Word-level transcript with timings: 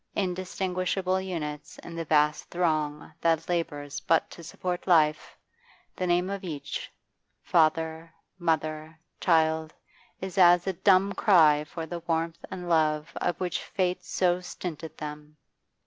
Indistinguishable 0.15 1.21
units 1.21 1.77
in 1.77 1.95
the 1.95 2.05
vast 2.05 2.45
throng 2.49 3.13
that 3.21 3.47
labours 3.47 3.99
but 3.99 4.31
to 4.31 4.41
support 4.43 4.87
life, 4.87 5.37
the 5.95 6.07
name 6.07 6.27
of 6.31 6.43
each, 6.43 6.91
father, 7.43 8.11
mother, 8.39 8.99
child, 9.19 9.75
is 10.19 10.39
as 10.39 10.65
a 10.65 10.73
dumb 10.73 11.13
cry 11.13 11.63
for 11.63 11.85
the 11.85 11.99
warmth 11.99 12.43
and 12.49 12.67
love 12.67 13.11
of 13.17 13.39
which 13.39 13.61
Fate 13.61 14.03
so 14.03 14.39
stinted 14.41 14.97
them. 14.97 15.37